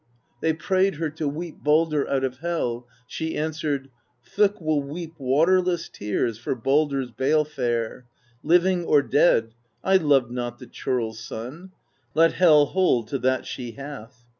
[0.39, 3.91] They prayed her to weep Baldr out of Hel j she answered:
[4.25, 8.05] Thokk will weep waterless tears For Baldr's bale fare;
[8.41, 9.53] Living or dead,
[9.83, 11.69] I loved not the churl's son;
[12.15, 14.25] Let Hel hold to that she hath